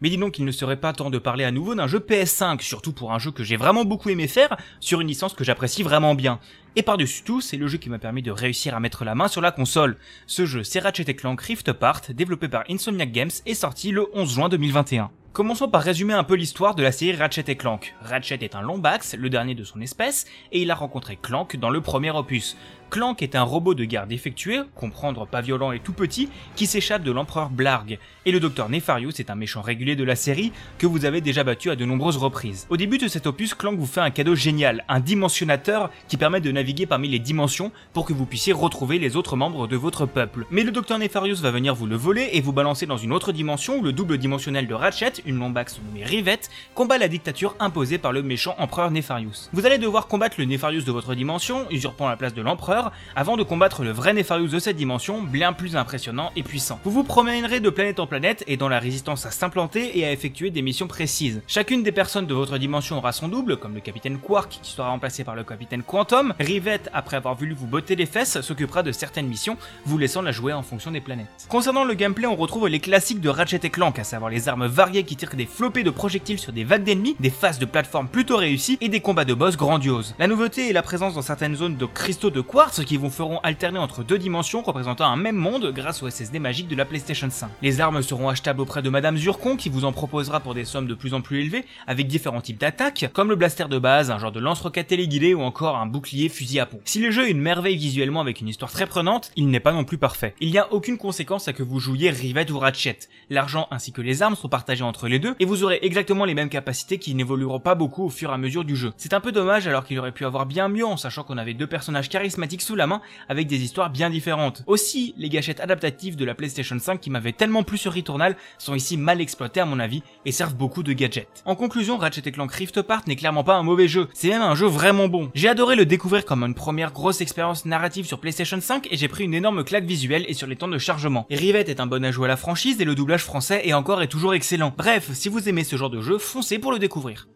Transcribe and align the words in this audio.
Mais 0.00 0.10
dis 0.10 0.16
donc 0.16 0.32
qu'il 0.32 0.44
ne 0.44 0.52
serait 0.52 0.76
pas 0.78 0.92
temps 0.92 1.10
de 1.10 1.18
parler 1.18 1.42
à 1.42 1.50
nouveau 1.50 1.74
d'un 1.74 1.88
jeu 1.88 1.98
PS5, 1.98 2.60
surtout 2.60 2.92
pour 2.92 3.12
un 3.12 3.18
jeu 3.18 3.32
que 3.32 3.42
j'ai 3.42 3.56
vraiment 3.56 3.84
beaucoup 3.84 4.10
aimé 4.10 4.28
faire, 4.28 4.56
sur 4.78 5.00
une 5.00 5.08
licence 5.08 5.34
que 5.34 5.42
j'apprécie 5.42 5.82
vraiment 5.82 6.14
bien. 6.14 6.38
Et 6.76 6.82
par-dessus 6.82 7.24
tout, 7.24 7.40
c'est 7.40 7.56
le 7.56 7.66
jeu 7.66 7.78
qui 7.78 7.90
m'a 7.90 7.98
permis 7.98 8.22
de 8.22 8.30
réussir 8.30 8.76
à 8.76 8.80
mettre 8.80 9.04
la 9.04 9.16
main 9.16 9.26
sur 9.26 9.40
la 9.40 9.50
console. 9.50 9.96
Ce 10.28 10.46
jeu, 10.46 10.62
c'est 10.62 10.78
Ratchet 10.78 11.14
Clank 11.14 11.40
Rift 11.40 11.68
Apart, 11.68 12.02
développé 12.10 12.46
par 12.46 12.62
Insomniac 12.70 13.10
Games 13.10 13.30
et 13.44 13.54
sorti 13.54 13.90
le 13.90 14.06
11 14.14 14.34
juin 14.34 14.48
2021. 14.48 15.10
Commençons 15.32 15.68
par 15.68 15.82
résumer 15.82 16.14
un 16.14 16.24
peu 16.24 16.34
l'histoire 16.34 16.74
de 16.74 16.82
la 16.82 16.90
série 16.90 17.16
Ratchet 17.16 17.54
Clank. 17.54 17.94
Ratchet 18.00 18.38
est 18.40 18.56
un 18.56 18.62
Lombax, 18.62 19.14
le 19.14 19.30
dernier 19.30 19.54
de 19.54 19.62
son 19.62 19.80
espèce, 19.80 20.26
et 20.50 20.62
il 20.62 20.70
a 20.70 20.74
rencontré 20.74 21.16
Clank 21.20 21.56
dans 21.56 21.70
le 21.70 21.80
premier 21.80 22.10
opus. 22.10 22.56
Clank 22.90 23.22
est 23.22 23.34
un 23.34 23.42
robot 23.42 23.74
de 23.74 23.84
garde 23.84 24.08
défectué, 24.08 24.60
comprendre 24.74 25.26
pas 25.26 25.42
violent 25.42 25.72
et 25.72 25.78
tout 25.78 25.92
petit, 25.92 26.30
qui 26.56 26.66
s'échappe 26.66 27.02
de 27.02 27.12
l'empereur 27.12 27.50
Blarg. 27.50 27.98
Et 28.24 28.32
le 28.32 28.40
docteur 28.40 28.70
Nefarius 28.70 29.20
est 29.20 29.28
un 29.28 29.34
méchant 29.34 29.60
régulier 29.60 29.94
de 29.94 30.04
la 30.04 30.16
série 30.16 30.52
que 30.78 30.86
vous 30.86 31.04
avez 31.04 31.20
déjà 31.20 31.44
battu 31.44 31.70
à 31.70 31.76
de 31.76 31.84
nombreuses 31.84 32.16
reprises. 32.16 32.66
Au 32.70 32.78
début 32.78 32.96
de 32.96 33.06
cet 33.06 33.26
opus, 33.26 33.52
Clank 33.52 33.78
vous 33.78 33.86
fait 33.86 34.00
un 34.00 34.10
cadeau 34.10 34.34
génial, 34.34 34.84
un 34.88 35.00
dimensionnateur 35.00 35.90
qui 36.08 36.16
permet 36.16 36.40
de 36.40 36.50
naviguer 36.50 36.86
parmi 36.86 37.08
les 37.08 37.18
dimensions 37.18 37.72
pour 37.92 38.06
que 38.06 38.14
vous 38.14 38.24
puissiez 38.24 38.54
retrouver 38.54 38.98
les 38.98 39.16
autres 39.16 39.36
membres 39.36 39.66
de 39.66 39.76
votre 39.76 40.06
peuple. 40.06 40.46
Mais 40.50 40.62
le 40.62 40.70
docteur 40.70 40.98
Nefarius 40.98 41.42
va 41.42 41.50
venir 41.50 41.74
vous 41.74 41.86
le 41.86 41.96
voler 41.96 42.30
et 42.32 42.40
vous 42.40 42.52
balancer 42.52 42.86
dans 42.86 42.96
une 42.96 43.12
autre 43.12 43.32
dimension 43.32 43.78
où 43.78 43.82
le 43.82 43.92
double 43.92 44.16
dimensionnel 44.16 44.66
de 44.66 44.74
Ratchet, 44.74 45.12
une 45.26 45.38
lombax 45.38 45.78
nommée 45.84 46.04
Rivette, 46.04 46.48
combat 46.74 46.96
la 46.96 47.08
dictature 47.08 47.54
imposée 47.60 47.98
par 47.98 48.12
le 48.12 48.22
méchant 48.22 48.54
empereur 48.58 48.90
Nefarius. 48.90 49.50
Vous 49.52 49.66
allez 49.66 49.78
devoir 49.78 50.06
combattre 50.06 50.36
le 50.38 50.46
Nefarius 50.46 50.86
de 50.86 50.92
votre 50.92 51.14
dimension, 51.14 51.66
usurpant 51.70 52.08
la 52.08 52.16
place 52.16 52.34
de 52.34 52.40
l'empereur, 52.40 52.77
avant 53.16 53.36
de 53.36 53.42
combattre 53.42 53.82
le 53.82 53.90
vrai 53.90 54.12
Nefarius 54.12 54.50
de 54.50 54.58
cette 54.58 54.76
dimension, 54.76 55.22
bien 55.22 55.52
plus 55.52 55.76
impressionnant 55.76 56.30
et 56.36 56.42
puissant. 56.42 56.80
Vous 56.84 56.90
vous 56.90 57.04
promènerez 57.04 57.60
de 57.60 57.70
planète 57.70 58.00
en 58.00 58.06
planète 58.06 58.44
et 58.46 58.56
dans 58.56 58.68
la 58.68 58.78
résistance 58.78 59.26
à 59.26 59.30
s'implanter 59.30 59.98
et 59.98 60.04
à 60.04 60.12
effectuer 60.12 60.50
des 60.50 60.62
missions 60.62 60.86
précises. 60.86 61.42
Chacune 61.46 61.82
des 61.82 61.92
personnes 61.92 62.26
de 62.26 62.34
votre 62.34 62.58
dimension 62.58 62.98
aura 62.98 63.12
son 63.12 63.28
double, 63.28 63.56
comme 63.56 63.74
le 63.74 63.80
capitaine 63.80 64.18
Quark 64.18 64.58
qui 64.62 64.72
sera 64.72 64.88
remplacé 64.88 65.24
par 65.24 65.34
le 65.34 65.44
capitaine 65.44 65.82
Quantum. 65.82 66.34
Rivette, 66.38 66.90
après 66.92 67.16
avoir 67.16 67.34
voulu 67.34 67.54
vous 67.54 67.66
botter 67.66 67.96
les 67.96 68.06
fesses, 68.06 68.40
s'occupera 68.40 68.82
de 68.82 68.92
certaines 68.92 69.26
missions, 69.26 69.56
vous 69.84 69.98
laissant 69.98 70.22
la 70.22 70.32
jouer 70.32 70.52
en 70.52 70.62
fonction 70.62 70.90
des 70.90 71.00
planètes. 71.00 71.46
Concernant 71.48 71.84
le 71.84 71.94
gameplay, 71.94 72.26
on 72.26 72.36
retrouve 72.36 72.68
les 72.68 72.80
classiques 72.80 73.20
de 73.20 73.28
Ratchet 73.28 73.60
et 73.62 73.70
Clank, 73.70 73.98
à 73.98 74.04
savoir 74.04 74.30
les 74.30 74.48
armes 74.48 74.66
variées 74.66 75.04
qui 75.04 75.16
tirent 75.16 75.34
des 75.34 75.46
flopées 75.46 75.84
de 75.84 75.90
projectiles 75.90 76.38
sur 76.38 76.52
des 76.52 76.64
vagues 76.64 76.84
d'ennemis, 76.84 77.16
des 77.20 77.30
phases 77.30 77.58
de 77.58 77.64
plateforme 77.64 78.08
plutôt 78.08 78.36
réussies 78.36 78.78
et 78.80 78.88
des 78.88 79.00
combats 79.00 79.24
de 79.24 79.34
boss 79.34 79.56
grandioses. 79.56 80.14
La 80.18 80.26
nouveauté 80.26 80.68
est 80.68 80.72
la 80.72 80.82
présence 80.82 81.14
dans 81.14 81.22
certaines 81.22 81.56
zones 81.56 81.76
de 81.76 81.86
cristaux 81.86 82.30
de 82.30 82.40
quartz 82.40 82.67
qui 82.76 82.98
vous 82.98 83.10
feront 83.10 83.38
alterner 83.38 83.78
entre 83.78 84.04
deux 84.04 84.18
dimensions 84.18 84.62
représentant 84.62 85.06
un 85.06 85.16
même 85.16 85.36
monde 85.36 85.72
grâce 85.74 86.02
au 86.02 86.10
SSD 86.10 86.38
magique 86.38 86.68
de 86.68 86.76
la 86.76 86.84
PlayStation 86.84 87.28
5. 87.30 87.48
Les 87.62 87.80
armes 87.80 88.02
seront 88.02 88.28
achetables 88.28 88.60
auprès 88.60 88.82
de 88.82 88.90
Madame 88.90 89.16
Zurkon 89.16 89.56
qui 89.56 89.70
vous 89.70 89.84
en 89.84 89.92
proposera 89.92 90.40
pour 90.40 90.54
des 90.54 90.66
sommes 90.66 90.86
de 90.86 90.94
plus 90.94 91.14
en 91.14 91.22
plus 91.22 91.40
élevées 91.40 91.64
avec 91.86 92.06
différents 92.06 92.42
types 92.42 92.60
d'attaques 92.60 93.10
comme 93.14 93.30
le 93.30 93.36
blaster 93.36 93.64
de 93.68 93.78
base, 93.78 94.10
un 94.10 94.18
genre 94.18 94.32
de 94.32 94.40
lance-roquette 94.40 94.88
téléguidé 94.88 95.34
ou 95.34 95.40
encore 95.40 95.76
un 95.76 95.86
bouclier 95.86 96.28
fusil 96.28 96.60
à 96.60 96.66
pompe. 96.66 96.82
Si 96.84 97.00
le 97.00 97.10
jeu 97.10 97.26
est 97.26 97.30
une 97.30 97.40
merveille 97.40 97.76
visuellement 97.76 98.20
avec 98.20 98.40
une 98.40 98.48
histoire 98.48 98.70
très 98.70 98.86
prenante, 98.86 99.30
il 99.36 99.48
n'est 99.48 99.60
pas 99.60 99.72
non 99.72 99.84
plus 99.84 99.98
parfait. 99.98 100.34
Il 100.40 100.50
n'y 100.50 100.58
a 100.58 100.70
aucune 100.72 100.98
conséquence 100.98 101.48
à 101.48 101.54
que 101.54 101.62
vous 101.62 101.80
jouiez 101.80 102.10
Rivet 102.10 102.50
ou 102.50 102.58
Ratchet. 102.58 102.98
L'argent 103.30 103.66
ainsi 103.70 103.92
que 103.92 104.02
les 104.02 104.22
armes 104.22 104.36
sont 104.36 104.48
partagés 104.48 104.84
entre 104.84 105.08
les 105.08 105.18
deux 105.18 105.34
et 105.40 105.46
vous 105.46 105.64
aurez 105.64 105.78
exactement 105.82 106.26
les 106.26 106.34
mêmes 106.34 106.50
capacités 106.50 106.98
qui 106.98 107.14
n'évolueront 107.14 107.60
pas 107.60 107.74
beaucoup 107.74 108.04
au 108.04 108.10
fur 108.10 108.30
et 108.30 108.34
à 108.34 108.38
mesure 108.38 108.64
du 108.64 108.76
jeu. 108.76 108.92
C'est 108.98 109.14
un 109.14 109.20
peu 109.20 109.32
dommage 109.32 109.66
alors 109.66 109.86
qu'il 109.86 109.98
aurait 109.98 110.12
pu 110.12 110.26
avoir 110.26 110.44
bien 110.44 110.68
mieux 110.68 110.86
en 110.86 110.98
sachant 110.98 111.22
qu'on 111.22 111.38
avait 111.38 111.54
deux 111.54 111.66
personnages 111.66 112.08
charismatiques 112.08 112.57
sous 112.60 112.76
la 112.76 112.86
main 112.86 113.00
avec 113.28 113.46
des 113.46 113.62
histoires 113.62 113.90
bien 113.90 114.10
différentes. 114.10 114.62
Aussi, 114.66 115.14
les 115.16 115.28
gâchettes 115.28 115.60
adaptatives 115.60 116.16
de 116.16 116.24
la 116.24 116.34
PlayStation 116.34 116.78
5 116.78 117.00
qui 117.00 117.10
m'avaient 117.10 117.32
tellement 117.32 117.62
plu 117.62 117.78
sur 117.78 117.94
Returnal 117.94 118.36
sont 118.58 118.74
ici 118.74 118.96
mal 118.96 119.20
exploitées 119.20 119.60
à 119.60 119.64
mon 119.64 119.78
avis 119.78 120.02
et 120.24 120.32
servent 120.32 120.54
beaucoup 120.54 120.82
de 120.82 120.92
gadgets. 120.92 121.42
En 121.44 121.54
conclusion, 121.54 121.96
Ratchet 121.96 122.30
Clank 122.32 122.52
Rift 122.52 122.78
Apart 122.78 123.02
n'est 123.06 123.16
clairement 123.16 123.44
pas 123.44 123.56
un 123.56 123.62
mauvais 123.62 123.88
jeu, 123.88 124.08
c'est 124.14 124.28
même 124.28 124.42
un 124.42 124.54
jeu 124.54 124.66
vraiment 124.66 125.08
bon. 125.08 125.30
J'ai 125.34 125.48
adoré 125.48 125.76
le 125.76 125.86
découvrir 125.86 126.24
comme 126.24 126.42
une 126.42 126.54
première 126.54 126.92
grosse 126.92 127.20
expérience 127.20 127.64
narrative 127.64 128.06
sur 128.06 128.20
PlayStation 128.20 128.60
5 128.60 128.88
et 128.90 128.96
j'ai 128.96 129.08
pris 129.08 129.24
une 129.24 129.34
énorme 129.34 129.64
claque 129.64 129.84
visuelle 129.84 130.24
et 130.28 130.34
sur 130.34 130.46
les 130.46 130.56
temps 130.56 130.68
de 130.68 130.78
chargement. 130.78 131.26
Et 131.30 131.36
Rivet 131.36 131.68
est 131.68 131.80
un 131.80 131.86
bon 131.86 132.04
ajout 132.04 132.24
à 132.24 132.28
la 132.28 132.36
franchise 132.36 132.80
et 132.80 132.84
le 132.84 132.94
doublage 132.94 133.24
français 133.24 133.62
est 133.64 133.72
encore 133.72 134.02
et 134.02 134.08
toujours 134.08 134.34
excellent. 134.34 134.72
Bref, 134.76 135.10
si 135.12 135.28
vous 135.28 135.48
aimez 135.48 135.64
ce 135.64 135.76
genre 135.76 135.90
de 135.90 136.00
jeu, 136.00 136.18
foncez 136.18 136.58
pour 136.58 136.72
le 136.72 136.78
découvrir. 136.78 137.28